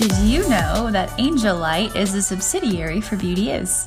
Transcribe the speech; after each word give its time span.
Did 0.00 0.16
you 0.20 0.48
know 0.48 0.90
that 0.90 1.12
Angel 1.20 1.54
Light 1.54 1.94
is 1.94 2.14
a 2.14 2.22
subsidiary 2.22 3.02
for 3.02 3.16
Beauty 3.18 3.50
Is? 3.50 3.86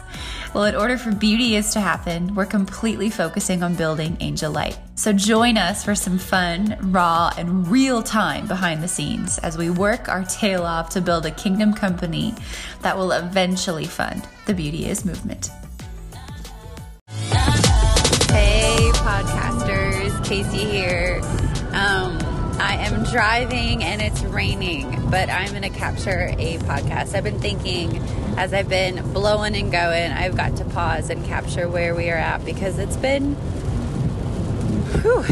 Well, 0.54 0.66
in 0.66 0.76
order 0.76 0.96
for 0.96 1.12
Beauty 1.12 1.56
Is 1.56 1.74
to 1.74 1.80
happen, 1.80 2.36
we're 2.36 2.46
completely 2.46 3.10
focusing 3.10 3.64
on 3.64 3.74
building 3.74 4.18
Angel 4.20 4.52
Light. 4.52 4.78
So 4.94 5.12
join 5.12 5.58
us 5.58 5.84
for 5.84 5.96
some 5.96 6.20
fun, 6.20 6.78
raw, 6.92 7.32
and 7.36 7.68
real 7.68 8.04
time 8.04 8.46
behind 8.46 8.84
the 8.84 8.88
scenes 8.88 9.40
as 9.40 9.58
we 9.58 9.72
work 9.72 10.08
our 10.08 10.24
tail 10.26 10.62
off 10.62 10.92
to 10.92 11.02
build 11.02 11.26
a 11.26 11.32
kingdom 11.32 11.74
company 11.74 12.36
that 12.84 12.96
will 12.96 13.12
eventually 13.12 13.86
fund 13.86 14.28
the 14.46 14.54
Beauty 14.54 14.86
Is 14.86 15.06
movement. 15.06 15.50
Hey, 18.30 18.92
podcasters, 18.94 20.24
Casey 20.24 20.64
here. 20.64 21.22
Um, 21.74 22.03
driving 23.14 23.84
and 23.84 24.02
it's 24.02 24.24
raining, 24.24 24.90
but 25.12 25.30
I'm 25.30 25.52
going 25.52 25.62
to 25.62 25.70
capture 25.70 26.34
a 26.36 26.58
podcast. 26.58 27.14
I've 27.14 27.24
been 27.24 27.38
thinking 27.38 27.98
as 28.38 28.56
I've 28.56 28.68
been 28.68 29.14
blowing 29.14 29.56
and 29.56 29.72
going, 29.72 30.12
I've 30.12 30.36
got 30.36 30.56
to 30.58 30.66
pause 30.66 31.12
and 31.12 31.24
capture 31.24 31.70
where 31.70 31.94
we 31.94 32.10
are 32.10 32.18
at 32.18 32.44
because 32.44 32.80
it's 32.80 32.98
been 32.98 33.36
whew, 35.04 35.24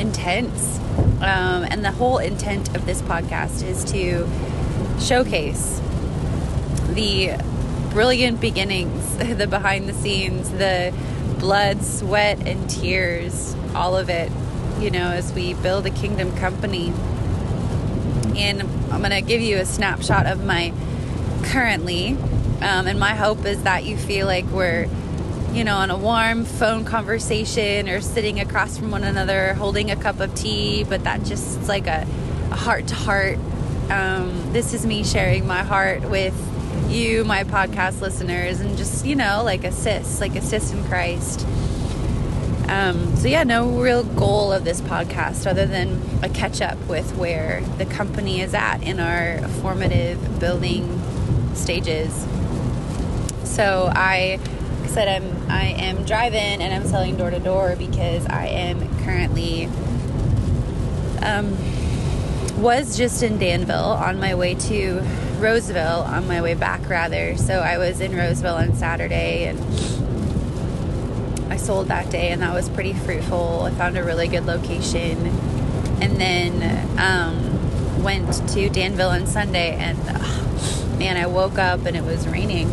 intense. 0.00 0.78
Um, 1.20 1.64
and 1.68 1.84
the 1.84 1.90
whole 1.90 2.16
intent 2.16 2.74
of 2.74 2.86
this 2.86 3.02
podcast 3.02 3.64
is 3.64 3.84
to 3.92 4.26
showcase 4.98 5.78
the 6.88 7.38
brilliant 7.90 8.40
beginnings, 8.40 9.18
the 9.36 9.46
behind 9.46 9.90
the 9.90 9.94
scenes, 9.94 10.48
the 10.52 10.94
blood, 11.38 11.82
sweat, 11.82 12.46
and 12.48 12.70
tears, 12.70 13.54
all 13.74 13.94
of 13.94 14.08
it 14.08 14.32
you 14.80 14.90
know, 14.90 15.10
as 15.10 15.32
we 15.32 15.54
build 15.54 15.86
a 15.86 15.90
kingdom 15.90 16.34
company. 16.36 16.92
And 18.36 18.62
I'm 18.90 19.00
going 19.00 19.10
to 19.10 19.20
give 19.20 19.40
you 19.40 19.58
a 19.58 19.64
snapshot 19.64 20.26
of 20.26 20.44
my 20.44 20.72
currently. 21.44 22.16
Um, 22.62 22.86
and 22.86 22.98
my 22.98 23.14
hope 23.14 23.44
is 23.44 23.62
that 23.64 23.84
you 23.84 23.96
feel 23.96 24.26
like 24.26 24.46
we're, 24.46 24.88
you 25.52 25.64
know, 25.64 25.76
on 25.76 25.90
a 25.90 25.96
warm 25.96 26.44
phone 26.44 26.84
conversation 26.84 27.88
or 27.88 28.00
sitting 28.00 28.40
across 28.40 28.78
from 28.78 28.90
one 28.90 29.04
another 29.04 29.54
holding 29.54 29.90
a 29.90 29.96
cup 29.96 30.20
of 30.20 30.34
tea, 30.34 30.84
but 30.84 31.04
that 31.04 31.24
just 31.24 31.58
it's 31.58 31.68
like 31.68 31.86
a 31.86 32.04
heart 32.54 32.86
to 32.88 32.94
heart. 32.94 33.38
This 34.52 34.74
is 34.74 34.84
me 34.84 35.04
sharing 35.04 35.46
my 35.46 35.62
heart 35.62 36.08
with 36.10 36.34
you, 36.88 37.24
my 37.24 37.44
podcast 37.44 38.00
listeners, 38.00 38.60
and 38.60 38.76
just, 38.76 39.06
you 39.06 39.14
know, 39.16 39.42
like 39.44 39.64
a 39.64 39.72
sis, 39.72 40.20
like 40.20 40.34
a 40.36 40.42
sis 40.42 40.72
in 40.72 40.82
Christ. 40.84 41.46
Um, 42.70 43.16
so, 43.16 43.28
yeah, 43.28 43.42
no 43.44 43.68
real 43.68 44.04
goal 44.04 44.52
of 44.52 44.64
this 44.64 44.80
podcast 44.80 45.46
other 45.46 45.66
than 45.66 46.00
a 46.22 46.28
catch 46.28 46.60
up 46.60 46.78
with 46.86 47.16
where 47.16 47.62
the 47.78 47.84
company 47.84 48.40
is 48.40 48.54
at 48.54 48.82
in 48.82 49.00
our 49.00 49.46
formative 49.60 50.38
building 50.38 51.02
stages. 51.54 52.26
So, 53.44 53.90
I 53.94 54.38
said 54.86 55.06
I'm 55.06 55.50
I 55.50 55.66
am 55.66 56.04
driving 56.04 56.60
and 56.60 56.74
I'm 56.74 56.84
selling 56.86 57.16
door 57.16 57.30
to 57.30 57.38
door 57.38 57.76
because 57.76 58.26
I 58.26 58.46
am 58.46 58.80
currently 59.04 59.66
um, 61.22 61.56
was 62.60 62.96
just 62.96 63.22
in 63.22 63.38
Danville 63.38 63.74
on 63.74 64.18
my 64.18 64.34
way 64.34 64.54
to 64.54 65.00
Roseville 65.38 66.02
on 66.02 66.26
my 66.26 66.42
way 66.42 66.54
back 66.54 66.88
rather. 66.88 67.36
So 67.36 67.60
I 67.60 67.78
was 67.78 68.00
in 68.00 68.14
Roseville 68.16 68.56
on 68.56 68.74
Saturday 68.74 69.46
and 69.46 69.58
I 71.50 71.56
sold 71.56 71.88
that 71.88 72.10
day, 72.10 72.30
and 72.30 72.42
that 72.42 72.54
was 72.54 72.68
pretty 72.68 72.92
fruitful. 72.92 73.64
I 73.64 73.70
found 73.72 73.98
a 73.98 74.04
really 74.04 74.28
good 74.28 74.46
location, 74.46 75.26
and 76.00 76.20
then 76.20 76.98
um, 76.98 78.02
went 78.02 78.48
to 78.50 78.68
Danville 78.68 79.10
on 79.10 79.26
Sunday. 79.26 79.74
And 79.74 79.98
uh, 80.08 80.96
man, 80.96 81.16
I 81.16 81.26
woke 81.26 81.58
up 81.58 81.84
and 81.86 81.96
it 81.96 82.04
was 82.04 82.26
raining. 82.28 82.70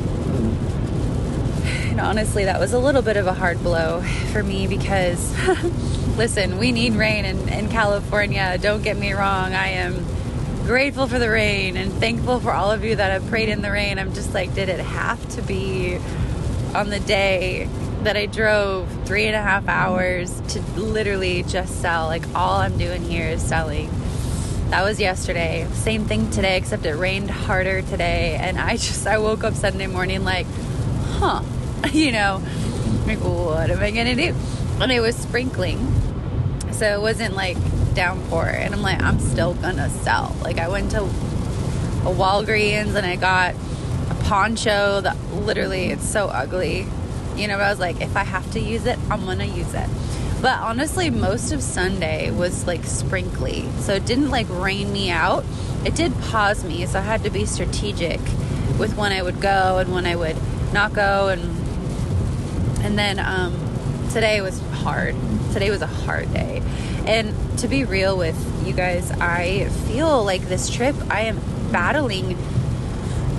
And 1.90 2.00
honestly, 2.00 2.46
that 2.46 2.60
was 2.60 2.74
a 2.74 2.80
little 2.80 3.02
bit 3.02 3.18
of 3.18 3.28
a 3.28 3.34
hard 3.34 3.62
blow 3.64 4.02
for 4.32 4.44
me 4.44 4.68
because, 4.68 5.36
listen, 6.18 6.58
we 6.58 6.72
need 6.72 6.94
rain 6.94 7.26
in, 7.26 7.50
in 7.50 7.70
California. 7.70 8.58
Don't 8.60 8.84
get 8.84 8.98
me 8.98 9.14
wrong. 9.14 9.54
I 9.54 9.70
am 9.70 10.06
grateful 10.66 11.08
for 11.08 11.18
the 11.18 11.30
rain 11.30 11.78
and 11.78 11.92
thankful 11.94 12.40
for 12.40 12.52
all 12.52 12.72
of 12.72 12.84
you 12.84 12.96
that 12.96 13.12
have 13.12 13.28
prayed 13.30 13.50
in 13.50 13.62
the 13.62 13.72
rain. 13.72 13.98
I'm 13.98 14.14
just 14.14 14.34
like, 14.34 14.54
did 14.54 14.70
it 14.70 14.80
have 14.80 15.28
to 15.36 15.42
be 15.42 15.98
on 16.76 16.90
the 16.90 17.00
day 17.00 17.68
that 18.04 18.16
I 18.16 18.26
drove 18.26 18.88
three 19.06 19.26
and 19.26 19.36
a 19.36 19.42
half 19.42 19.68
hours 19.68 20.40
to 20.50 20.62
literally 20.80 21.44
just 21.44 21.82
sell. 21.82 22.06
Like, 22.06 22.24
all 22.36 22.58
I'm 22.58 22.78
doing 22.78 23.04
here 23.04 23.28
is 23.28 23.42
selling. 23.42 23.90
That 24.70 24.84
was 24.84 25.00
yesterday. 25.00 25.68
Same 25.74 26.06
thing 26.06 26.30
today, 26.30 26.58
except 26.58 26.86
it 26.86 26.96
rained 26.96 27.32
harder 27.32 27.82
today. 27.82 28.38
And 28.40 28.60
I 28.60 28.72
just, 28.78 29.08
I 29.08 29.18
woke 29.18 29.44
up 29.44 29.54
Sunday 29.54 29.88
morning 29.88 30.24
like, 30.24 30.46
huh, 31.20 31.42
you 31.92 32.12
know, 32.12 32.42
like, 33.06 33.20
what 33.20 33.72
am 33.72 33.80
I 33.80 33.92
gonna 33.92 34.16
do? 34.16 34.36
And 34.80 34.92
it 34.92 35.00
was 35.00 35.16
sprinkling. 35.16 35.80
So 36.72 36.86
it 36.86 37.02
wasn't 37.02 37.34
like 37.34 37.58
downpour. 37.96 38.46
And 38.48 38.76
I'm 38.76 38.82
like, 38.82 39.02
I'm 39.02 39.20
still 39.20 39.54
gonna 39.56 39.90
sell. 39.90 40.36
Like, 40.42 40.60
I 40.60 40.68
went 40.68 40.92
to 40.92 41.02
a 41.02 42.14
Walgreens 42.14 42.96
and 42.96 43.06
I 43.06 43.16
got 43.16 43.56
a 44.12 44.16
poncho 44.26 45.02
that 45.02 45.18
literally, 45.34 45.88
it's 45.88 46.08
so 46.08 46.28
ugly 46.28 46.86
you 47.38 47.48
know, 47.48 47.58
I 47.58 47.70
was 47.70 47.80
like, 47.80 48.02
if 48.02 48.16
I 48.16 48.24
have 48.24 48.50
to 48.52 48.60
use 48.60 48.86
it, 48.86 48.98
I'm 49.10 49.26
gonna 49.26 49.46
use 49.46 49.74
it. 49.74 49.90
But 50.42 50.60
honestly, 50.60 51.10
most 51.10 51.52
of 51.52 51.64
Sunday 51.64 52.30
was 52.30 52.68
like 52.68 52.84
sprinkly. 52.84 53.68
So 53.80 53.94
it 53.94 54.06
didn't 54.06 54.30
like 54.30 54.48
rain 54.50 54.92
me 54.92 55.10
out. 55.10 55.46
It 55.84 55.96
did 55.96 56.14
pause 56.22 56.64
me. 56.64 56.86
So 56.86 57.00
I 57.00 57.02
had 57.02 57.24
to 57.24 57.30
be 57.30 57.46
strategic 57.46 58.20
with 58.78 58.96
when 58.96 59.12
I 59.12 59.22
would 59.22 59.42
go 59.42 59.80
and 59.80 59.92
when 59.94 60.06
I 60.06 60.16
would 60.16 60.38
not 60.74 60.94
go. 60.94 61.30
And, 61.30 61.42
and 62.84 62.98
then 63.00 63.20
um, 63.20 63.54
today 64.12 64.42
was 64.42 64.60
hard. 64.74 65.16
Today 65.54 65.72
was 65.72 65.82
a 65.82 65.88
hard 65.88 66.32
day. 66.34 66.62
And 67.08 67.34
to 67.60 67.68
be 67.68 67.84
real 67.84 68.18
with 68.18 68.38
you 68.68 68.74
guys, 68.74 69.10
I 69.12 69.70
feel 69.88 70.24
like 70.24 70.42
this 70.44 70.70
trip, 70.70 70.96
I 71.10 71.22
am 71.22 71.40
battling 71.72 72.38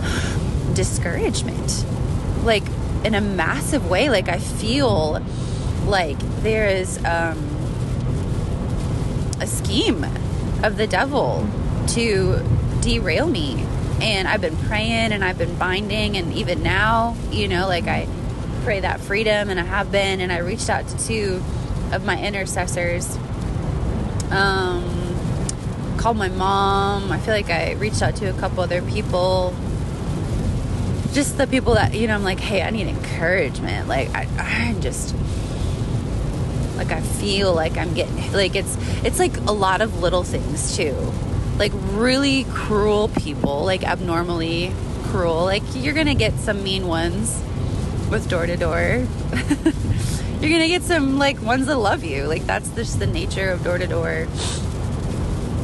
discouragement. 0.74 1.84
Like, 2.42 2.64
in 3.04 3.14
a 3.14 3.20
massive 3.20 3.88
way. 3.88 4.10
Like 4.10 4.28
I 4.28 4.38
feel 4.38 5.20
like 5.86 6.18
there 6.42 6.68
is 6.68 6.98
um, 7.04 7.38
a 9.40 9.46
scheme 9.46 10.04
of 10.62 10.76
the 10.76 10.86
devil 10.86 11.46
to 11.88 12.42
derail 12.80 13.26
me. 13.26 13.64
And 14.00 14.28
I've 14.28 14.40
been 14.40 14.56
praying 14.56 15.12
and 15.12 15.24
I've 15.24 15.38
been 15.38 15.56
binding, 15.56 16.16
and 16.16 16.32
even 16.32 16.62
now, 16.62 17.16
you 17.32 17.48
know, 17.48 17.66
like 17.66 17.88
I 17.88 18.06
pray 18.62 18.78
that 18.80 19.00
freedom, 19.00 19.50
and 19.50 19.58
I 19.58 19.64
have 19.64 19.90
been, 19.90 20.20
and 20.20 20.30
I 20.30 20.38
reached 20.38 20.70
out 20.70 20.86
to 20.86 21.06
two 21.06 21.42
of 21.90 22.04
my 22.04 22.22
intercessors. 22.22 23.16
Um, 24.30 24.84
called 25.96 26.16
my 26.16 26.28
mom. 26.28 27.10
I 27.10 27.18
feel 27.18 27.34
like 27.34 27.50
I 27.50 27.72
reached 27.72 28.02
out 28.02 28.14
to 28.16 28.26
a 28.26 28.32
couple 28.34 28.62
other 28.62 28.82
people 28.82 29.52
just 31.12 31.38
the 31.38 31.46
people 31.46 31.74
that 31.74 31.94
you 31.94 32.06
know 32.06 32.14
i'm 32.14 32.24
like 32.24 32.40
hey 32.40 32.62
i 32.62 32.70
need 32.70 32.86
encouragement. 32.86 33.88
Like 33.88 34.08
i 34.14 34.26
i'm 34.38 34.80
just 34.80 35.14
like 36.76 36.92
i 36.92 37.00
feel 37.00 37.52
like 37.54 37.76
i'm 37.76 37.92
getting 37.94 38.32
like 38.32 38.54
it's 38.54 38.76
it's 39.04 39.18
like 39.18 39.36
a 39.38 39.52
lot 39.52 39.80
of 39.80 40.00
little 40.00 40.22
things 40.22 40.76
too. 40.76 40.94
Like 41.58 41.72
really 41.74 42.44
cruel 42.50 43.08
people 43.08 43.64
like 43.64 43.84
abnormally 43.84 44.72
cruel. 45.04 45.44
Like 45.44 45.62
you're 45.74 45.94
gonna 45.94 46.14
get 46.14 46.34
some 46.34 46.62
mean 46.62 46.86
ones 46.86 47.42
with 48.10 48.28
door 48.28 48.46
to 48.46 48.56
door. 48.56 49.06
You're 50.40 50.52
gonna 50.52 50.68
get 50.68 50.84
some 50.84 51.18
like 51.18 51.42
ones 51.42 51.66
that 51.66 51.76
love 51.76 52.04
you. 52.04 52.24
Like 52.24 52.46
that's 52.46 52.70
just 52.70 53.00
the 53.00 53.08
nature 53.08 53.50
of 53.50 53.64
door 53.64 53.76
to 53.76 53.88
door. 53.88 54.28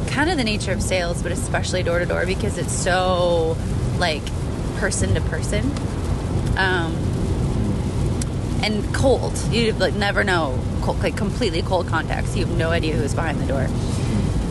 Kind 0.07 0.29
of 0.29 0.35
the 0.35 0.43
nature 0.43 0.73
of 0.73 0.81
sales 0.81 1.23
but 1.23 1.31
especially 1.31 1.81
door 1.81 1.99
to 1.99 2.05
door 2.05 2.25
because 2.25 2.57
it's 2.57 2.73
so 2.73 3.55
like 3.99 4.21
person 4.75 5.15
to 5.15 5.21
person. 5.21 5.71
Um, 6.57 6.95
and 8.65 8.93
cold. 8.93 9.37
You 9.51 9.73
like 9.73 9.93
never 9.93 10.23
know, 10.23 10.59
cold, 10.81 10.99
like 10.99 11.15
completely 11.15 11.61
cold 11.61 11.87
contacts. 11.87 12.35
You 12.35 12.45
have 12.45 12.57
no 12.57 12.71
idea 12.71 12.95
who's 12.95 13.13
behind 13.13 13.39
the 13.39 13.45
door. 13.45 13.67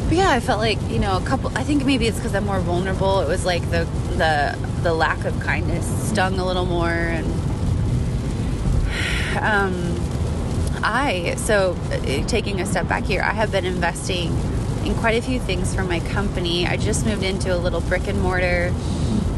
But 0.09 0.17
yeah, 0.17 0.31
I 0.31 0.41
felt 0.41 0.61
like 0.61 0.79
you 0.89 0.99
know 0.99 1.17
a 1.17 1.23
couple. 1.23 1.51
I 1.57 1.65
think 1.65 1.85
maybe 1.85 2.07
it's 2.07 2.19
because 2.19 2.35
I'm 2.35 2.47
more 2.47 2.61
vulnerable. 2.61 3.21
It 3.21 3.29
was 3.29 3.45
like 3.45 3.63
the 3.71 3.87
the 4.17 4.57
the 4.83 4.95
lack 4.95 5.25
of 5.25 5.39
kindness 5.41 6.11
stung 6.11 6.39
a 6.39 6.47
little 6.47 6.67
more, 6.67 6.91
and 6.91 7.27
um, 9.41 9.97
I 10.85 11.35
so 11.37 11.77
uh, 11.91 12.27
taking 12.29 12.61
a 12.61 12.67
step 12.67 12.89
back 12.89 13.05
here, 13.05 13.23
I 13.23 13.33
have 13.33 13.51
been 13.51 13.65
investing 13.65 14.37
in 14.85 14.95
quite 14.95 15.17
a 15.17 15.23
few 15.23 15.41
things 15.41 15.75
for 15.75 15.83
my 15.83 16.01
company. 16.01 16.67
I 16.67 16.77
just 16.77 17.07
moved 17.07 17.25
into 17.25 17.55
a 17.55 17.57
little 17.57 17.81
brick 17.81 18.07
and 18.07 18.21
mortar 18.21 18.73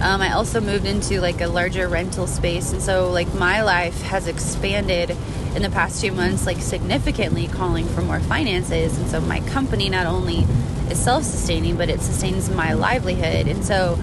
um, 0.00 0.20
I 0.20 0.32
also 0.32 0.60
moved 0.60 0.86
into 0.86 1.20
like 1.20 1.40
a 1.40 1.48
larger 1.48 1.88
rental 1.88 2.26
space, 2.26 2.72
and 2.72 2.82
so 2.82 3.10
like 3.10 3.32
my 3.34 3.62
life 3.62 4.02
has 4.02 4.26
expanded 4.26 5.16
in 5.54 5.62
the 5.62 5.70
past 5.70 6.00
few 6.00 6.12
months, 6.12 6.46
like 6.46 6.60
significantly, 6.60 7.48
calling 7.48 7.86
for 7.86 8.02
more 8.02 8.20
finances. 8.20 8.98
And 8.98 9.08
so 9.08 9.20
my 9.20 9.40
company 9.40 9.88
not 9.88 10.06
only 10.06 10.46
is 10.90 10.98
self-sustaining, 10.98 11.76
but 11.76 11.88
it 11.88 12.00
sustains 12.00 12.50
my 12.50 12.74
livelihood. 12.74 13.48
And 13.48 13.64
so 13.64 13.98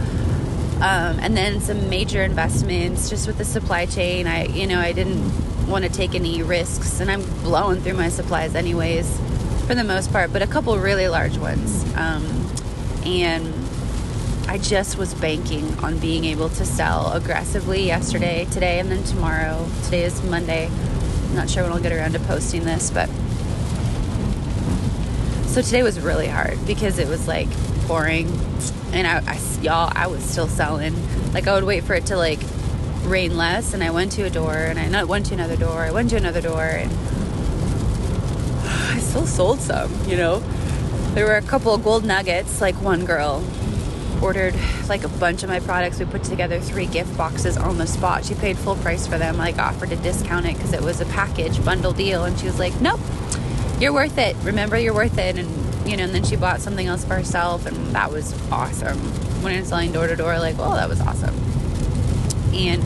Um, 0.84 1.19
and 1.22 1.38
then 1.38 1.62
some 1.62 1.90
major 1.90 2.24
investments 2.24 3.10
just 3.10 3.25
with 3.25 3.38
the 3.38 3.46
supply 3.46 3.86
chain. 3.86 4.28
I, 4.28 4.48
you 4.48 4.68
know, 4.68 4.80
I 4.80 4.92
didn't 4.92 5.31
want 5.69 5.86
to 5.86 5.89
take 5.89 6.13
any 6.13 6.44
risks, 6.44 7.00
and 7.00 7.10
I'm 7.10 7.24
blowing 7.42 7.80
through 7.80 7.94
my 7.94 8.10
supplies 8.10 8.54
anyways, 8.54 9.07
for 9.66 9.75
the 9.75 9.84
most 9.86 10.12
part. 10.12 10.34
But 10.34 10.42
a 10.42 10.48
couple 10.48 10.78
really 10.78 11.07
large 11.07 11.38
ones, 11.38 11.86
um, 11.96 12.25
and 13.06 13.54
I 14.48 14.57
just 14.57 14.98
was 14.98 15.13
banking 15.16 15.78
on 15.80 15.98
being 15.98 16.25
able 16.25 16.50
to 16.50 16.66
sell 16.66 17.12
aggressively 17.13 17.86
yesterday, 17.86 18.45
today, 18.51 18.80
and 18.80 18.92
then 18.92 19.04
tomorrow. 19.04 19.68
Today 19.84 20.04
is 20.04 20.22
Monday. 20.24 20.68
I'm 20.68 21.36
not 21.36 21.50
sure 21.50 21.63
when 21.63 21.72
I'll 21.72 21.80
get 21.80 21.92
around 21.92 22.12
to 22.13 22.19
posting 22.19 22.63
this, 22.63 22.92
but 22.92 23.10
so 25.48 25.62
today 25.62 25.81
was 25.81 26.00
really 26.00 26.28
hard 26.28 26.63
because 26.68 27.00
it 27.00 27.07
was 27.07 27.28
like 27.28 27.48
pouring, 27.88 28.28
and 28.92 29.07
I, 29.07 29.24
I 29.25 29.40
y'all, 29.62 29.92
I 29.95 30.07
was 30.07 30.24
still 30.24 30.48
selling. 30.48 30.94
Like 31.34 31.48
I 31.48 31.56
would 31.56 31.63
wait 31.63 31.84
for 31.84 31.94
it 31.96 32.06
to 32.07 32.18
like 32.18 32.39
rain 33.04 33.38
less, 33.38 33.74
and 33.74 33.84
I 33.84 33.92
went 33.92 34.12
to 34.13 34.24
a 34.24 34.30
door, 34.30 34.54
and 34.54 34.96
I 34.96 35.04
went 35.06 35.28
to 35.28 35.34
another 35.34 35.56
door, 35.56 35.81
I 35.81 35.92
went 35.92 36.10
to 36.12 36.18
another 36.18 36.42
door, 36.42 36.63
and 36.63 36.92
I 38.63 39.00
still 39.00 39.25
sold 39.25 39.62
some. 39.62 39.92
You 40.07 40.18
know, 40.18 40.39
there 41.16 41.25
were 41.25 41.38
a 41.38 41.42
couple 41.42 41.74
of 41.74 41.84
gold 41.84 42.04
nuggets. 42.04 42.62
Like 42.62 42.75
one 42.75 43.06
girl 43.06 43.44
ordered 44.24 44.56
like 44.88 45.04
a 45.04 45.10
bunch 45.10 45.44
of 45.44 45.50
my 45.50 45.60
products. 45.60 46.00
We 46.00 46.06
put 46.06 46.24
together 46.24 46.60
three 46.60 46.86
gift 46.86 47.16
boxes 47.18 47.58
on 47.58 47.78
the 47.78 47.86
spot. 47.86 48.25
She 48.25 48.34
paid 48.34 48.58
full 48.58 48.78
price 48.78 49.06
for 49.06 49.18
them. 49.18 49.38
Like 49.38 49.60
offered 49.60 49.90
to 49.90 49.96
discount 49.98 50.46
it 50.46 50.56
because 50.56 50.74
it 50.74 50.81
was 50.81 51.02
a 51.02 51.06
package 51.06 51.64
bundle 51.64 51.92
deal, 51.92 52.24
and 52.24 52.40
she 52.40 52.46
was 52.46 52.58
like, 52.58 52.80
"Nope, 52.81 53.02
you're 53.80 53.94
worth 53.94 54.18
it. 54.18 54.36
Remember, 54.44 54.78
you're 54.78 54.94
worth 54.94 55.18
it." 55.18 55.38
And 55.38 55.64
you 55.88 55.98
know, 55.98 56.06
and 56.06 56.16
then 56.16 56.24
she 56.24 56.36
bought 56.36 56.62
something 56.62 56.88
else 56.88 57.04
for 57.04 57.16
herself, 57.16 57.66
and 57.66 57.75
that 57.94 58.12
was 58.12 58.34
awesome. 58.50 58.98
When 59.44 59.56
I'm 59.56 59.66
selling 59.66 59.92
door 59.92 60.08
to 60.08 60.16
door, 60.16 60.40
like, 60.40 60.56
oh, 60.58 60.75
that 60.75 60.88
was 60.88 61.02
awesome. 61.02 61.36
And 62.54 62.81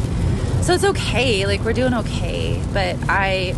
so 0.65 0.73
it's 0.73 0.83
okay. 0.83 1.45
Like 1.45 1.61
we're 1.61 1.73
doing 1.73 1.93
okay, 1.93 2.61
but 2.73 2.97
I, 3.07 3.55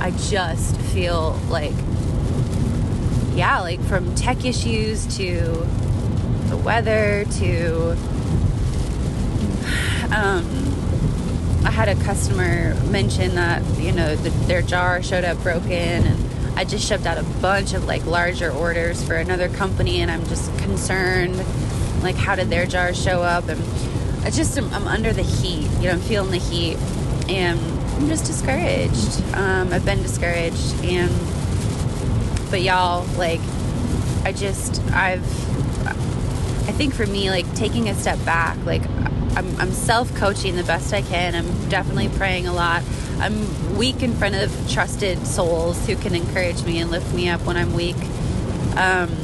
I 0.00 0.12
just 0.12 0.80
feel 0.80 1.32
like, 1.48 1.74
yeah, 3.34 3.58
like 3.60 3.80
from 3.82 4.14
tech 4.14 4.44
issues 4.44 5.16
to 5.16 5.66
the 6.48 6.56
weather 6.56 7.24
to 7.24 7.90
um, 10.14 10.46
I 11.64 11.70
had 11.70 11.88
a 11.88 11.94
customer 12.04 12.74
mention 12.84 13.34
that 13.34 13.62
you 13.78 13.92
know 13.92 14.16
the, 14.16 14.30
their 14.46 14.62
jar 14.62 15.02
showed 15.02 15.24
up 15.24 15.42
broken 15.42 15.72
and 15.72 16.58
I 16.58 16.64
just 16.64 16.86
shipped 16.86 17.06
out 17.06 17.18
a 17.18 17.24
bunch 17.40 17.74
of 17.74 17.84
like 17.84 18.06
larger 18.06 18.50
orders 18.50 19.04
for 19.04 19.16
another 19.16 19.48
company 19.48 20.00
and 20.00 20.10
I'm 20.10 20.26
just 20.26 20.56
concerned 20.58 21.36
like 22.02 22.16
how 22.16 22.34
did 22.36 22.48
their 22.48 22.64
jar 22.64 22.94
show 22.94 23.22
up? 23.22 23.48
And 23.48 23.62
I 24.24 24.30
just 24.30 24.56
am, 24.56 24.72
I'm 24.72 24.86
under 24.86 25.12
the 25.12 25.22
heat 25.22 25.68
you 25.78 25.84
know 25.84 25.92
I'm 25.92 26.00
feeling 26.00 26.30
the 26.30 26.38
heat 26.38 26.78
and 27.28 27.60
I'm 27.96 28.08
just 28.08 28.24
discouraged. 28.24 29.22
Um, 29.34 29.72
I've 29.72 29.84
been 29.84 30.02
discouraged 30.02 30.82
and 30.84 31.10
but 32.50 32.62
y'all 32.62 33.04
like 33.18 33.40
I 34.24 34.32
just 34.32 34.80
I've 34.92 35.47
I 36.68 36.72
think 36.72 36.92
for 36.92 37.06
me, 37.06 37.30
like 37.30 37.52
taking 37.54 37.88
a 37.88 37.94
step 37.94 38.22
back, 38.26 38.62
like 38.66 38.82
I'm, 39.38 39.56
I'm 39.58 39.72
self 39.72 40.14
coaching 40.14 40.54
the 40.54 40.64
best 40.64 40.92
I 40.92 41.00
can. 41.00 41.34
I'm 41.34 41.68
definitely 41.70 42.10
praying 42.10 42.46
a 42.46 42.52
lot. 42.52 42.82
I'm 43.18 43.78
weak 43.78 44.02
in 44.02 44.12
front 44.12 44.34
of 44.34 44.70
trusted 44.70 45.26
souls 45.26 45.86
who 45.86 45.96
can 45.96 46.14
encourage 46.14 46.62
me 46.64 46.78
and 46.78 46.90
lift 46.90 47.12
me 47.14 47.30
up 47.30 47.40
when 47.46 47.56
I'm 47.56 47.72
weak. 47.72 47.96
Um, 48.76 49.08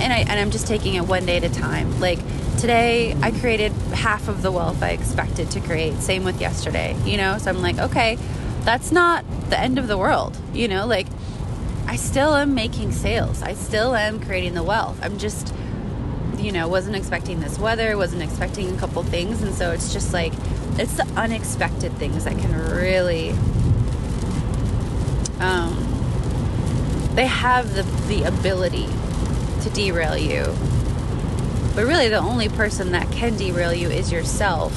and 0.00 0.12
I 0.12 0.24
and 0.28 0.32
I'm 0.32 0.50
just 0.50 0.66
taking 0.66 0.94
it 0.94 1.06
one 1.06 1.24
day 1.24 1.38
at 1.38 1.44
a 1.44 1.48
time. 1.48 1.98
Like 1.98 2.18
today, 2.58 3.16
I 3.22 3.30
created 3.30 3.72
half 3.94 4.28
of 4.28 4.42
the 4.42 4.52
wealth 4.52 4.82
I 4.82 4.90
expected 4.90 5.50
to 5.52 5.60
create. 5.60 5.94
Same 6.02 6.24
with 6.24 6.42
yesterday, 6.42 6.94
you 7.06 7.16
know. 7.16 7.38
So 7.38 7.50
I'm 7.50 7.62
like, 7.62 7.78
okay, 7.78 8.18
that's 8.64 8.92
not 8.92 9.24
the 9.48 9.58
end 9.58 9.78
of 9.78 9.88
the 9.88 9.96
world, 9.96 10.36
you 10.52 10.68
know. 10.68 10.86
Like 10.86 11.06
I 11.90 11.96
still 11.96 12.36
am 12.36 12.54
making 12.54 12.92
sales. 12.92 13.42
I 13.42 13.54
still 13.54 13.96
am 13.96 14.20
creating 14.20 14.54
the 14.54 14.62
wealth. 14.62 14.96
I'm 15.02 15.18
just, 15.18 15.52
you 16.38 16.52
know, 16.52 16.68
wasn't 16.68 16.94
expecting 16.94 17.40
this 17.40 17.58
weather, 17.58 17.96
wasn't 17.96 18.22
expecting 18.22 18.72
a 18.72 18.78
couple 18.78 19.02
things. 19.02 19.42
And 19.42 19.52
so 19.52 19.72
it's 19.72 19.92
just 19.92 20.12
like, 20.12 20.32
it's 20.78 20.94
the 20.94 21.06
unexpected 21.16 21.92
things 21.94 22.26
that 22.26 22.38
can 22.38 22.52
really, 22.54 23.30
um, 25.40 25.74
they 27.16 27.26
have 27.26 27.74
the, 27.74 27.82
the 28.06 28.22
ability 28.22 28.86
to 29.62 29.70
derail 29.70 30.16
you. 30.16 30.44
But 31.74 31.86
really, 31.86 32.08
the 32.08 32.20
only 32.20 32.48
person 32.48 32.92
that 32.92 33.10
can 33.10 33.36
derail 33.36 33.74
you 33.74 33.88
is 33.88 34.12
yourself. 34.12 34.72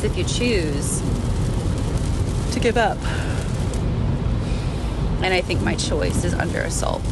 So 0.00 0.06
if 0.06 0.18
you 0.18 0.24
choose 0.24 1.00
to 2.52 2.58
give 2.58 2.76
up 2.76 2.98
and 5.22 5.34
I 5.34 5.40
think 5.40 5.60
my 5.62 5.74
choice 5.74 6.24
is 6.24 6.34
under 6.34 6.60
assault. 6.60 7.02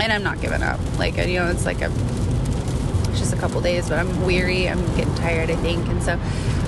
And 0.00 0.12
I'm 0.12 0.22
not 0.22 0.40
giving 0.40 0.62
up. 0.62 0.80
Like 0.98 1.16
you 1.16 1.38
know, 1.38 1.48
it's 1.48 1.66
like 1.66 1.82
a 1.82 1.92
it's 3.10 3.18
just 3.18 3.32
a 3.32 3.36
couple 3.36 3.60
days, 3.60 3.88
but 3.88 3.98
I'm 3.98 4.24
weary. 4.24 4.68
I'm 4.68 4.84
getting 4.96 5.14
tired. 5.16 5.50
I 5.50 5.56
think, 5.56 5.86
and 5.88 6.02
so 6.02 6.18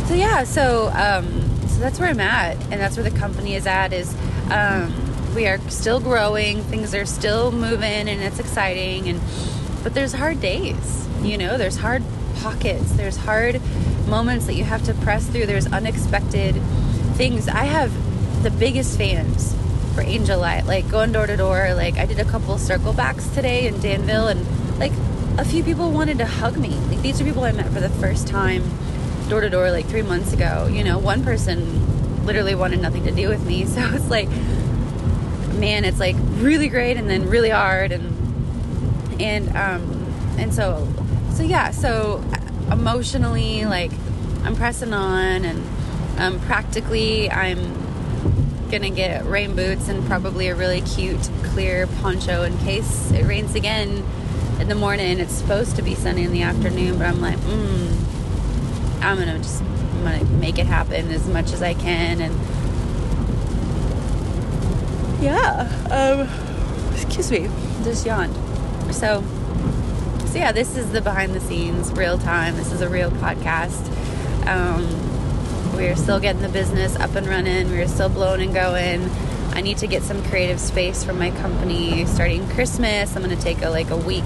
so 0.06 0.14
yeah. 0.14 0.44
So 0.44 0.88
um, 0.94 1.26
so 1.68 1.80
that's 1.80 1.98
where 1.98 2.08
I'm 2.08 2.20
at, 2.20 2.56
and 2.64 2.74
that's 2.74 2.96
where 2.96 3.08
the 3.08 3.16
company 3.18 3.54
is 3.54 3.66
at. 3.66 3.92
Is 3.92 4.14
um, 4.50 4.92
we 5.34 5.46
are 5.46 5.58
still 5.70 6.00
growing. 6.00 6.62
Things 6.64 6.94
are 6.94 7.06
still 7.06 7.50
moving, 7.50 8.08
and 8.08 8.22
it's 8.22 8.38
exciting. 8.38 9.08
And 9.08 9.20
but 9.82 9.94
there's 9.94 10.12
hard 10.12 10.40
days. 10.40 11.08
You 11.22 11.38
know, 11.38 11.56
there's 11.56 11.76
hard 11.76 12.02
pockets. 12.36 12.92
There's 12.92 13.16
hard 13.16 13.60
moments 14.06 14.46
that 14.46 14.54
you 14.54 14.64
have 14.64 14.84
to 14.84 14.94
press 14.94 15.26
through. 15.26 15.46
There's 15.46 15.66
unexpected 15.66 16.54
things. 17.14 17.48
I 17.48 17.64
have 17.64 17.90
the 18.42 18.50
biggest 18.50 18.98
fans 18.98 19.56
for 19.94 20.02
Angel 20.02 20.38
Light 20.38 20.66
going 20.90 21.12
door 21.12 21.26
to 21.26 21.36
door. 21.36 21.74
Like 21.74 21.96
I 21.96 22.06
did 22.06 22.18
a 22.18 22.24
couple 22.24 22.58
circle 22.58 22.92
backs 22.92 23.26
today 23.28 23.66
in 23.66 23.80
Danville, 23.80 24.28
and 24.28 24.78
like 24.78 24.92
a 25.38 25.44
few 25.44 25.62
people 25.62 25.90
wanted 25.90 26.18
to 26.18 26.26
hug 26.26 26.56
me. 26.56 26.70
Like 26.70 27.00
these 27.02 27.20
are 27.20 27.24
people 27.24 27.44
I 27.44 27.52
met 27.52 27.66
for 27.72 27.80
the 27.80 27.88
first 27.88 28.26
time 28.26 28.62
door 29.28 29.40
to 29.40 29.48
door 29.48 29.70
like 29.70 29.86
three 29.86 30.02
months 30.02 30.32
ago. 30.32 30.66
You 30.66 30.84
know, 30.84 30.98
one 30.98 31.22
person 31.24 32.26
literally 32.26 32.54
wanted 32.54 32.80
nothing 32.80 33.04
to 33.04 33.12
do 33.12 33.28
with 33.28 33.44
me. 33.46 33.64
So 33.74 33.80
it's 33.94 34.10
like, 34.10 34.28
man, 35.58 35.84
it's 35.84 36.00
like 36.00 36.16
really 36.36 36.68
great 36.68 36.96
and 36.96 37.08
then 37.08 37.28
really 37.28 37.50
hard 37.50 37.92
and 37.92 39.20
and 39.20 39.48
um 39.56 40.36
and 40.38 40.52
so 40.52 40.88
so 41.32 41.42
yeah. 41.42 41.70
So 41.70 42.22
emotionally, 42.70 43.64
like 43.64 43.92
I'm 44.44 44.56
pressing 44.56 44.92
on 44.92 45.44
and 45.44 45.64
um, 46.18 46.40
practically 46.40 47.30
I'm 47.30 47.84
gonna 48.70 48.90
get 48.90 49.24
rain 49.26 49.54
boots 49.54 49.88
and 49.88 50.04
probably 50.06 50.48
a 50.48 50.54
really 50.54 50.80
cute 50.82 51.30
clear 51.42 51.86
poncho 51.86 52.42
in 52.42 52.56
case 52.58 53.10
it 53.12 53.24
rains 53.24 53.54
again 53.54 54.04
in 54.60 54.68
the 54.68 54.74
morning. 54.74 55.20
It's 55.20 55.32
supposed 55.32 55.76
to 55.76 55.82
be 55.82 55.94
sunny 55.94 56.22
in 56.24 56.32
the 56.32 56.42
afternoon, 56.42 56.98
but 56.98 57.06
I'm 57.06 57.20
like, 57.20 57.38
mm, 57.38 59.02
I'm 59.02 59.18
gonna 59.18 59.38
just 59.38 59.62
I'm 59.62 60.04
gonna 60.04 60.24
make 60.24 60.58
it 60.58 60.66
happen 60.66 61.10
as 61.10 61.26
much 61.28 61.52
as 61.52 61.62
I 61.62 61.74
can 61.74 62.20
and 62.20 62.34
yeah. 65.22 65.68
Um, 65.90 66.28
excuse 66.94 67.30
me, 67.30 67.48
just 67.82 68.04
yawned. 68.04 68.34
So 68.94 69.24
so 70.26 70.38
yeah, 70.38 70.50
this 70.50 70.76
is 70.76 70.90
the 70.90 71.00
behind 71.00 71.32
the 71.32 71.40
scenes, 71.40 71.92
real 71.92 72.18
time. 72.18 72.56
This 72.56 72.72
is 72.72 72.80
a 72.80 72.88
real 72.88 73.10
podcast. 73.12 73.86
Um, 74.48 74.84
we 75.76 75.88
are 75.88 75.96
still 75.96 76.20
getting 76.20 76.42
the 76.42 76.48
business 76.48 76.96
up 76.96 77.14
and 77.14 77.26
running. 77.26 77.70
We 77.70 77.80
are 77.80 77.88
still 77.88 78.08
blowing 78.08 78.42
and 78.42 78.54
going. 78.54 79.10
I 79.54 79.60
need 79.60 79.78
to 79.78 79.86
get 79.86 80.02
some 80.02 80.22
creative 80.24 80.60
space 80.60 81.04
for 81.04 81.12
my 81.12 81.30
company 81.30 82.04
starting 82.06 82.48
Christmas. 82.50 83.14
I'm 83.14 83.22
going 83.22 83.36
to 83.36 83.42
take 83.42 83.62
a 83.62 83.70
like 83.70 83.90
a 83.90 83.96
week 83.96 84.24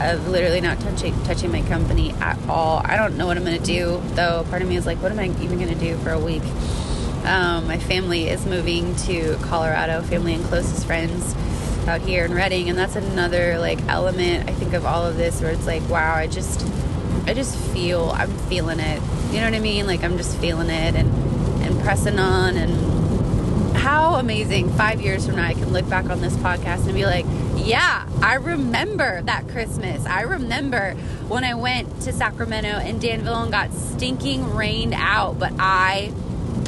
of 0.00 0.28
literally 0.28 0.60
not 0.60 0.80
touching 0.80 1.14
touching 1.24 1.52
my 1.52 1.62
company 1.62 2.12
at 2.20 2.38
all. 2.48 2.82
I 2.84 2.96
don't 2.96 3.16
know 3.16 3.26
what 3.26 3.36
I'm 3.36 3.44
going 3.44 3.58
to 3.58 3.64
do 3.64 4.02
though. 4.14 4.44
Part 4.50 4.62
of 4.62 4.68
me 4.68 4.76
is 4.76 4.86
like, 4.86 4.98
what 5.02 5.12
am 5.12 5.18
I 5.18 5.26
even 5.42 5.58
going 5.58 5.68
to 5.68 5.74
do 5.74 5.96
for 5.98 6.10
a 6.10 6.18
week? 6.18 6.42
Um, 7.24 7.66
my 7.66 7.78
family 7.78 8.28
is 8.28 8.46
moving 8.46 8.96
to 8.96 9.36
Colorado. 9.42 10.02
Family 10.02 10.34
and 10.34 10.44
closest 10.44 10.86
friends 10.86 11.34
out 11.86 12.00
here 12.00 12.24
in 12.24 12.34
Redding, 12.34 12.68
and 12.68 12.78
that's 12.78 12.96
another 12.96 13.58
like 13.58 13.80
element 13.88 14.48
I 14.48 14.52
think 14.52 14.74
of 14.74 14.86
all 14.86 15.06
of 15.06 15.16
this 15.16 15.40
where 15.40 15.50
it's 15.50 15.66
like, 15.66 15.86
wow, 15.88 16.14
I 16.14 16.26
just 16.26 16.66
I 17.26 17.34
just 17.34 17.56
feel 17.72 18.10
I'm 18.10 18.30
feeling 18.48 18.80
it. 18.80 19.02
You 19.32 19.40
know 19.40 19.44
what 19.44 19.54
I 19.54 19.60
mean? 19.60 19.86
Like 19.86 20.02
I'm 20.02 20.16
just 20.16 20.36
feeling 20.38 20.70
it 20.70 20.94
and 20.94 21.10
and 21.62 21.80
pressing 21.80 22.18
on 22.18 22.56
and 22.56 23.76
how 23.76 24.14
amazing 24.16 24.70
5 24.70 25.00
years 25.00 25.26
from 25.26 25.36
now 25.36 25.46
I 25.46 25.54
can 25.54 25.72
look 25.72 25.88
back 25.88 26.10
on 26.10 26.20
this 26.20 26.36
podcast 26.36 26.84
and 26.84 26.94
be 26.94 27.06
like, 27.06 27.24
yeah, 27.56 28.06
I 28.22 28.34
remember 28.34 29.22
that 29.22 29.48
Christmas. 29.48 30.04
I 30.06 30.22
remember 30.22 30.94
when 31.28 31.44
I 31.44 31.54
went 31.54 32.02
to 32.02 32.12
Sacramento 32.12 32.68
and 32.68 33.00
Danville 33.00 33.42
and 33.42 33.50
got 33.50 33.72
stinking 33.72 34.54
rained 34.54 34.94
out, 34.94 35.38
but 35.38 35.52
I 35.58 36.12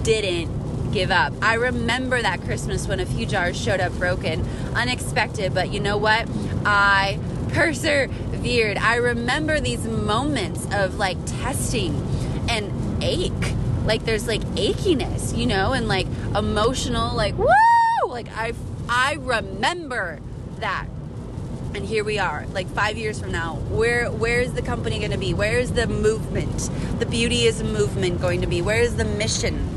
didn't 0.02 0.92
give 0.92 1.10
up. 1.10 1.32
I 1.42 1.54
remember 1.54 2.20
that 2.20 2.42
Christmas 2.42 2.86
when 2.86 3.00
a 3.00 3.06
few 3.06 3.26
jars 3.26 3.60
showed 3.60 3.80
up 3.80 3.92
broken, 3.94 4.46
unexpected, 4.74 5.54
but 5.54 5.72
you 5.72 5.80
know 5.80 5.96
what? 5.96 6.28
I 6.64 7.18
persevered 7.52 8.10
persevered. 8.42 8.78
I 8.78 8.96
remember 8.96 9.60
these 9.60 9.86
moments 9.86 10.66
of 10.72 10.96
like 10.96 11.16
testing 11.26 11.94
and 12.48 13.02
ache. 13.02 13.32
Like 13.84 14.04
there's 14.04 14.26
like 14.26 14.42
achiness, 14.56 15.36
you 15.36 15.46
know, 15.46 15.72
and 15.72 15.88
like 15.88 16.06
emotional, 16.36 17.16
like 17.16 17.36
woo! 17.38 17.48
Like 18.08 18.28
I 18.36 18.52
I 18.88 19.14
remember 19.14 20.20
that. 20.58 20.86
And 21.74 21.86
here 21.86 22.04
we 22.04 22.18
are, 22.18 22.44
like 22.52 22.68
five 22.68 22.98
years 22.98 23.18
from 23.18 23.32
now. 23.32 23.54
Where 23.70 24.10
where 24.10 24.40
is 24.40 24.52
the 24.52 24.62
company 24.62 24.98
going 24.98 25.12
to 25.12 25.18
be? 25.18 25.32
Where 25.32 25.58
is 25.58 25.72
the 25.72 25.86
movement, 25.86 26.70
the 26.98 27.06
beauty 27.06 27.46
is 27.46 27.62
movement 27.62 28.20
going 28.20 28.42
to 28.42 28.46
be? 28.46 28.60
Where 28.60 28.82
is 28.82 28.96
the 28.96 29.06
mission 29.06 29.68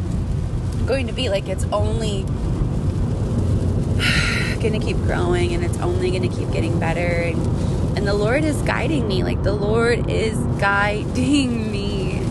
going 0.86 1.07
to 1.07 1.13
be? 1.13 1.29
Like 1.29 1.48
it's 1.48 1.63
only 1.65 2.24
going 4.60 4.74
to 4.74 4.86
keep 4.86 4.98
growing, 4.98 5.53
and 5.53 5.63
it's 5.63 5.77
only 5.77 6.12
going 6.12 6.29
to 6.29 6.38
keep 6.38 6.51
getting 6.51 6.77
better. 6.79 7.00
And 7.00 7.75
and 8.05 8.13
the 8.13 8.24
Lord 8.24 8.43
is 8.43 8.62
guiding 8.62 9.07
me. 9.07 9.24
Like 9.24 9.41
the 9.41 9.51
Lord 9.51 10.12
is 10.12 10.38
guiding 10.59 11.71
me 11.71 12.21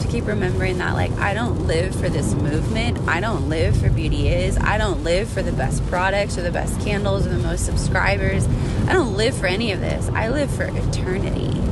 to 0.00 0.08
keep 0.08 0.26
remembering 0.26 0.78
that 0.78 0.94
like 0.94 1.12
I 1.12 1.34
don't 1.34 1.68
live 1.68 1.94
for 1.94 2.08
this 2.08 2.34
movement. 2.34 2.98
I 3.06 3.20
don't 3.20 3.48
live 3.48 3.76
for 3.76 3.90
beauty 3.90 4.26
is. 4.26 4.58
I 4.58 4.78
don't 4.78 5.04
live 5.04 5.28
for 5.28 5.40
the 5.40 5.52
best 5.52 5.86
products 5.86 6.36
or 6.36 6.42
the 6.42 6.50
best 6.50 6.80
candles 6.80 7.28
or 7.28 7.30
the 7.30 7.38
most 7.38 7.64
subscribers. 7.64 8.44
I 8.88 8.92
don't 8.92 9.16
live 9.16 9.36
for 9.36 9.46
any 9.46 9.70
of 9.70 9.78
this. 9.78 10.08
I 10.08 10.30
live 10.30 10.50
for 10.52 10.64
eternity. 10.64 11.71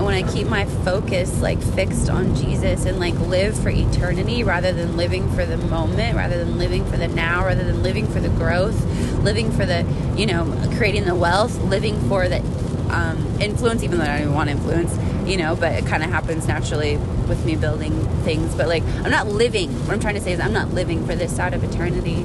And 0.00 0.06
when 0.06 0.14
I 0.14 0.22
keep 0.32 0.46
my 0.46 0.64
focus 0.64 1.42
like 1.42 1.60
fixed 1.60 2.08
on 2.08 2.34
Jesus 2.34 2.86
and 2.86 2.98
like 2.98 3.12
live 3.18 3.54
for 3.62 3.68
eternity 3.68 4.42
rather 4.42 4.72
than 4.72 4.96
living 4.96 5.30
for 5.32 5.44
the 5.44 5.58
moment, 5.58 6.16
rather 6.16 6.42
than 6.42 6.56
living 6.56 6.86
for 6.86 6.96
the 6.96 7.06
now, 7.06 7.44
rather 7.44 7.62
than 7.62 7.82
living 7.82 8.06
for 8.06 8.18
the 8.18 8.30
growth, 8.30 8.82
living 9.22 9.52
for 9.52 9.66
the, 9.66 9.84
you 10.16 10.24
know, 10.24 10.46
creating 10.78 11.04
the 11.04 11.14
wealth, 11.14 11.54
living 11.64 12.00
for 12.08 12.30
the 12.30 12.38
um, 12.88 13.18
influence, 13.42 13.82
even 13.82 13.98
though 13.98 14.04
I 14.04 14.06
don't 14.06 14.20
even 14.22 14.32
want 14.32 14.48
influence, 14.48 14.96
you 15.28 15.36
know, 15.36 15.54
but 15.54 15.74
it 15.74 15.84
kind 15.84 16.02
of 16.02 16.08
happens 16.08 16.48
naturally 16.48 16.96
with 17.28 17.44
me 17.44 17.54
building 17.54 17.92
things. 18.24 18.54
But 18.54 18.68
like, 18.68 18.82
I'm 19.04 19.10
not 19.10 19.26
living. 19.26 19.70
What 19.80 19.92
I'm 19.92 20.00
trying 20.00 20.14
to 20.14 20.22
say 20.22 20.32
is, 20.32 20.40
I'm 20.40 20.54
not 20.54 20.72
living 20.72 21.06
for 21.06 21.14
this 21.14 21.36
side 21.36 21.52
of 21.52 21.62
eternity. 21.62 22.14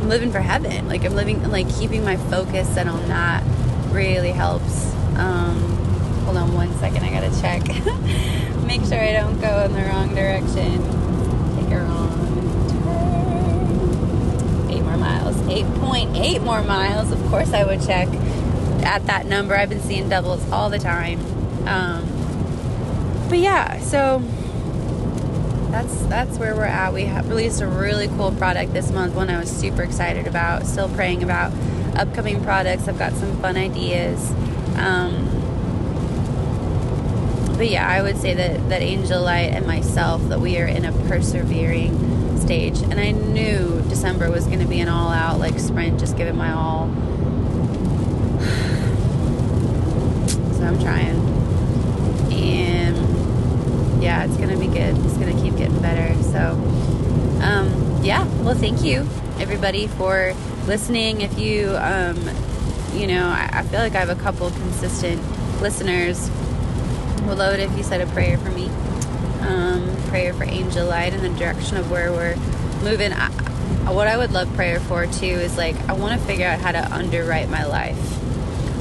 I'm 0.00 0.08
living 0.08 0.32
for 0.32 0.40
heaven. 0.40 0.88
Like, 0.88 1.04
I'm 1.04 1.14
living, 1.14 1.50
like, 1.50 1.68
keeping 1.78 2.02
my 2.02 2.16
focus 2.16 2.66
set 2.72 2.86
on 2.86 3.06
that 3.08 3.44
really 3.92 4.32
helps. 4.32 4.92
Um, 5.16 5.58
hold 6.24 6.36
on 6.36 6.52
one 6.54 6.72
second, 6.78 7.04
I 7.04 7.10
gotta 7.10 7.40
check. 7.40 7.62
Make 8.66 8.84
sure 8.84 9.00
I 9.00 9.12
don't 9.12 9.40
go 9.40 9.64
in 9.64 9.72
the 9.72 9.82
wrong 9.82 10.14
direction. 10.14 10.82
Take 11.56 11.68
her 11.70 11.84
on. 11.86 12.16
Eight 14.70 14.82
more 14.82 14.96
miles. 14.96 15.36
8.8 15.36 16.42
more 16.42 16.62
miles. 16.62 17.12
Of 17.12 17.22
course, 17.26 17.52
I 17.52 17.64
would 17.64 17.80
check 17.82 18.08
at 18.84 19.06
that 19.06 19.26
number. 19.26 19.56
I've 19.56 19.68
been 19.68 19.80
seeing 19.80 20.08
doubles 20.08 20.50
all 20.50 20.70
the 20.70 20.78
time. 20.78 21.20
Um, 21.66 22.04
but 23.28 23.38
yeah, 23.38 23.78
so 23.80 24.22
that's 25.70 26.02
that's 26.06 26.38
where 26.38 26.54
we're 26.54 26.64
at. 26.64 26.92
We 26.92 27.04
have 27.04 27.28
released 27.28 27.60
a 27.60 27.66
really 27.66 28.08
cool 28.08 28.32
product 28.32 28.72
this 28.72 28.90
month, 28.90 29.14
one 29.14 29.28
I 29.28 29.38
was 29.38 29.50
super 29.50 29.82
excited 29.82 30.26
about. 30.26 30.66
Still 30.66 30.88
praying 30.88 31.22
about 31.22 31.52
upcoming 31.96 32.42
products. 32.42 32.88
I've 32.88 32.98
got 32.98 33.12
some 33.14 33.36
fun 33.40 33.56
ideas. 33.56 34.30
Um, 34.76 35.32
but 37.56 37.70
yeah, 37.70 37.88
I 37.88 38.02
would 38.02 38.18
say 38.18 38.34
that 38.34 38.68
that 38.68 38.82
Angel 38.82 39.22
Light 39.22 39.52
and 39.52 39.66
myself 39.66 40.28
that 40.28 40.40
we 40.40 40.58
are 40.58 40.66
in 40.66 40.84
a 40.84 40.92
persevering 41.08 42.38
stage, 42.38 42.78
and 42.82 43.00
I 43.00 43.12
knew 43.12 43.82
December 43.88 44.30
was 44.30 44.46
going 44.46 44.60
to 44.60 44.66
be 44.66 44.80
an 44.80 44.88
all-out 44.88 45.38
like 45.38 45.58
sprint, 45.58 45.98
just 45.98 46.16
giving 46.16 46.36
my 46.36 46.52
all. 46.52 46.88
So 50.56 50.62
I'm 50.64 50.80
trying 50.80 51.16
and 52.32 54.02
yeah, 54.02 54.24
it's 54.24 54.36
gonna 54.36 54.58
be 54.58 54.66
good. 54.66 54.96
It's 55.04 55.16
gonna 55.16 55.40
keep 55.40 55.56
getting 55.56 55.80
better. 55.80 56.14
So, 56.22 56.52
um, 57.42 58.00
yeah. 58.02 58.24
Well, 58.42 58.54
thank 58.54 58.82
you 58.82 59.06
everybody 59.38 59.86
for 59.86 60.34
listening. 60.66 61.20
If 61.20 61.38
you, 61.38 61.76
um, 61.76 62.16
you 62.94 63.06
know, 63.06 63.28
I, 63.28 63.48
I, 63.52 63.62
feel 63.62 63.80
like 63.80 63.94
I 63.94 64.00
have 64.00 64.10
a 64.10 64.20
couple 64.20 64.50
consistent 64.50 65.22
listeners. 65.60 66.30
Would 67.26 67.38
love 67.38 67.54
it 67.54 67.60
if 67.60 67.76
you 67.76 67.82
said 67.82 68.00
a 68.00 68.06
prayer 68.12 68.38
for 68.38 68.50
me. 68.50 68.66
Um, 69.40 69.96
prayer 70.08 70.34
for 70.34 70.44
Angel 70.44 70.86
Light 70.86 71.12
in 71.12 71.22
the 71.22 71.38
direction 71.38 71.76
of 71.76 71.90
where 71.90 72.12
we're 72.12 72.36
moving. 72.82 73.12
I, 73.12 73.30
what 73.92 74.08
I 74.08 74.16
would 74.16 74.32
love 74.32 74.52
prayer 74.54 74.80
for 74.80 75.06
too 75.06 75.26
is 75.26 75.56
like 75.56 75.76
I 75.88 75.92
want 75.92 76.20
to 76.20 76.26
figure 76.26 76.46
out 76.46 76.58
how 76.58 76.72
to 76.72 76.92
underwrite 76.92 77.48
my 77.48 77.64
life. 77.64 77.96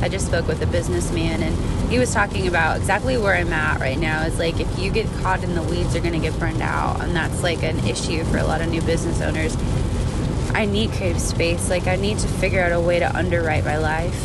I 0.02 0.10
just 0.10 0.28
spoke 0.28 0.48
with 0.48 0.62
a 0.62 0.68
businessman 0.68 1.42
and 1.42 1.56
he 1.90 2.00
was 2.00 2.14
talking 2.14 2.48
about 2.48 2.78
exactly 2.78 3.18
where 3.18 3.36
I'm 3.36 3.54
at 3.54 3.80
right 3.80 3.98
now 3.98 4.24
is 4.24 4.40
like 4.40 4.60
if 4.60 4.80
you 4.80 4.92
get 4.92 5.08
caught 5.22 5.44
in 5.44 5.56
the 5.56 5.62
weeds, 5.64 5.94
you're 5.94 6.04
going 6.04 6.20
to 6.20 6.30
get 6.30 6.38
burned 6.40 6.62
out. 6.62 7.02
And 7.02 7.16
that's 7.16 7.44
like 7.44 7.64
an 7.64 7.78
issue 7.88 8.24
for 8.26 8.38
a 8.38 8.44
lot 8.44 8.62
of 8.62 8.70
new 8.70 8.82
business 8.82 9.22
owners. 9.22 9.56
I 10.56 10.66
need 10.66 10.92
creative 10.92 11.22
space. 11.22 11.70
Like 11.70 11.88
I 11.88 11.96
need 11.96 12.18
to 12.20 12.28
figure 12.28 12.62
out 12.62 12.72
a 12.72 12.80
way 12.80 13.00
to 13.00 13.16
underwrite 13.16 13.66
my 13.66 13.78
life 13.78 14.16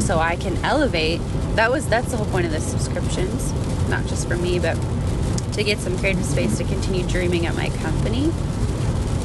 so 0.00 0.18
I 0.18 0.36
can 0.36 0.56
elevate. 0.64 1.20
That 1.56 1.70
was 1.70 1.86
that's 1.88 2.10
the 2.10 2.16
whole 2.16 2.26
point 2.26 2.46
of 2.46 2.52
the 2.52 2.60
subscriptions, 2.60 3.52
not 3.88 4.06
just 4.06 4.28
for 4.28 4.36
me, 4.36 4.58
but 4.58 4.74
to 5.52 5.62
get 5.62 5.78
some 5.78 5.98
creative 5.98 6.24
space 6.24 6.58
to 6.58 6.64
continue 6.64 7.06
dreaming 7.06 7.46
at 7.46 7.54
my 7.54 7.68
company. 7.68 8.26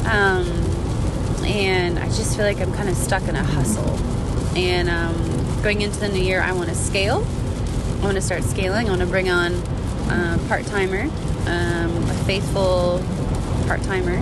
Um, 0.06 0.48
and 1.46 1.98
I 1.98 2.06
just 2.08 2.36
feel 2.36 2.46
like 2.46 2.60
I'm 2.60 2.74
kind 2.74 2.90
of 2.90 2.96
stuck 2.96 3.24
in 3.28 3.36
a 3.36 3.44
hustle. 3.44 3.98
And 4.58 4.90
um, 4.90 5.62
going 5.64 5.82
into 5.82 6.00
the 6.00 6.10
new 6.10 6.22
year, 6.22 6.42
I 6.42 6.52
want 6.52 6.70
to 6.70 6.76
scale 6.76 7.26
I 8.00 8.04
want 8.04 8.16
to 8.16 8.22
start 8.22 8.44
scaling. 8.44 8.88
I 8.88 8.92
want 8.92 9.02
to 9.02 9.08
bring 9.08 9.30
on 9.30 9.56
a 10.10 10.40
part 10.48 10.66
timer, 10.68 11.02
um, 11.02 12.10
a 12.10 12.24
faithful 12.26 13.04
part 13.68 13.84
timer, 13.84 14.18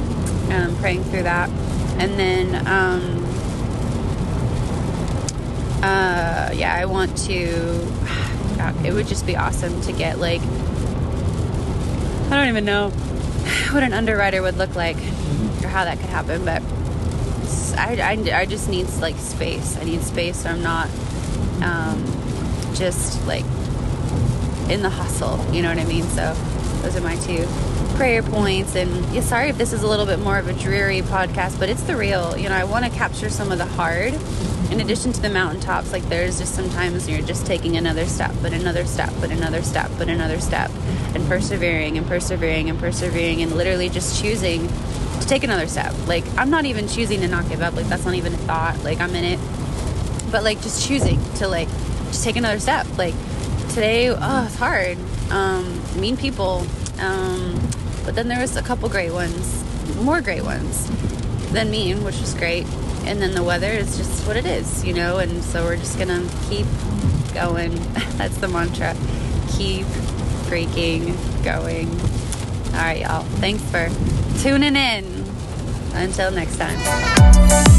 um, 0.52 0.76
praying 0.78 1.04
through 1.06 1.24
that. 1.24 1.48
And 2.00 2.20
then, 2.20 2.68
um, 2.68 3.24
uh, 5.84 6.52
yeah, 6.54 6.76
I 6.76 6.86
want 6.86 7.18
to, 7.26 7.48
God, 8.58 8.86
it 8.86 8.94
would 8.94 9.08
just 9.08 9.26
be 9.26 9.36
awesome 9.36 9.82
to 9.82 9.92
get 9.92 10.20
like, 10.20 10.42
I 12.30 12.36
don't 12.36 12.50
even 12.50 12.66
know 12.66 12.90
what 13.72 13.84
an 13.84 13.94
underwriter 13.94 14.42
would 14.42 14.58
look 14.58 14.76
like 14.76 14.98
or 15.64 15.68
how 15.68 15.86
that 15.86 16.00
could 16.00 16.10
happen, 16.10 16.46
but 16.46 16.62
I, 17.78 17.96
I, 18.02 18.42
I 18.42 18.46
just 18.46 18.70
need 18.70 18.88
like 19.00 19.16
space. 19.18 19.78
I 19.78 19.84
need 19.84 20.02
space 20.02 20.44
so 20.44 20.50
I'm 20.50 20.62
not 20.62 20.90
um, 21.62 22.04
just 22.76 23.26
like 23.28 23.46
in 24.70 24.82
the 24.82 24.90
hustle. 24.90 25.44
You 25.54 25.62
know 25.62 25.70
what 25.70 25.80
I 25.80 25.86
mean? 25.86 26.04
So 26.04 26.34
those 26.82 26.96
are 26.96 27.02
my 27.02 27.16
two 27.18 27.46
prayer 27.98 28.22
points. 28.22 28.76
And 28.76 28.90
yeah, 29.12 29.22
sorry 29.22 29.50
if 29.50 29.58
this 29.58 29.74
is 29.74 29.82
a 29.82 29.88
little 29.88 30.06
bit 30.06 30.20
more 30.20 30.38
of 30.38 30.48
a 30.48 30.54
dreary 30.54 31.02
podcast, 31.02 31.60
but 31.60 31.68
it's 31.68 31.82
the 31.82 31.96
real. 31.96 32.38
You 32.38 32.48
know, 32.48 32.56
I 32.56 32.64
want 32.64 32.86
to 32.86 32.92
capture 32.92 33.28
some 33.28 33.52
of 33.52 33.58
the 33.58 33.66
hard. 33.66 34.14
In 34.72 34.82
addition 34.82 35.14
to 35.14 35.22
the 35.22 35.30
mountaintops, 35.30 35.92
like 35.92 36.08
there's 36.08 36.38
just 36.38 36.54
sometimes 36.54 37.10
you're 37.10 37.24
just 37.24 37.48
taking 37.48 37.76
another 37.76 38.06
step, 38.06 38.36
but 38.44 38.54
another 38.54 38.86
step, 38.86 39.12
but 39.20 39.32
another 39.32 39.64
step, 39.64 39.90
but 39.98 40.10
another 40.10 40.40
step, 40.40 40.70
and 41.16 41.26
persevering 41.28 41.98
and 41.98 42.06
persevering 42.06 42.70
and 42.70 42.78
persevering, 42.78 43.42
and 43.42 43.54
literally 43.54 43.90
just 43.90 44.22
choosing 44.22 44.68
to 44.68 45.26
take 45.28 45.44
another 45.44 45.66
step. 45.66 45.96
Like 46.06 46.24
I'm 46.38 46.52
not 46.52 46.66
even 46.66 46.88
choosing 46.88 47.22
to 47.22 47.28
not 47.28 47.50
give 47.50 47.62
up. 47.62 47.76
Like 47.76 47.88
that's 47.88 48.06
not 48.06 48.14
even 48.14 48.34
a 48.34 48.38
thought. 48.38 48.84
Like 48.84 49.00
I'm 49.00 49.16
in 49.16 49.24
it, 49.24 49.40
but 50.32 50.44
like 50.44 50.62
just 50.62 50.88
choosing 50.88 51.20
to 51.36 51.48
like 51.48 51.70
just 52.10 52.24
take 52.24 52.36
another 52.36 52.60
step. 52.60 52.86
Like 52.96 53.16
today, 53.70 54.10
oh, 54.10 54.46
it's 54.46 54.56
hard. 54.56 55.00
Um, 55.32 55.82
mean 56.00 56.16
people. 56.16 56.64
Um, 57.00 57.60
but 58.08 58.16
then 58.16 58.30
there 58.30 58.40
was 58.40 58.56
a 58.56 58.62
couple 58.62 58.88
great 58.88 59.12
ones, 59.12 59.66
more 59.98 60.22
great 60.22 60.46
ones 60.46 60.88
than 61.52 61.70
mean, 61.70 62.06
which 62.06 62.18
was 62.22 62.34
great. 62.36 62.66
And 63.04 63.22
then 63.22 63.36
the 63.36 63.44
weather 63.44 63.68
is 63.68 63.98
just 63.98 64.26
what 64.26 64.38
it 64.38 64.46
is, 64.46 64.86
you 64.86 64.94
know. 64.94 65.18
And 65.18 65.44
so 65.44 65.66
we're 65.66 65.76
just 65.76 66.00
gonna 66.00 66.26
keep 66.48 66.66
going. 67.34 67.76
That's 68.16 68.38
the 68.38 68.48
mantra. 68.48 68.96
Keep 69.58 69.88
freaking 70.48 71.18
going. 71.44 71.90
All 72.78 72.84
right, 72.84 73.02
y'all. 73.02 73.24
Thanks 73.42 73.64
for 73.64 73.90
tuning 74.42 74.78
in. 74.78 75.26
Until 75.94 76.32
next 76.32 76.56
time. 76.56 77.77